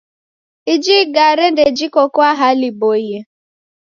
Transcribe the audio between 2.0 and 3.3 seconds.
kwa hali iboie.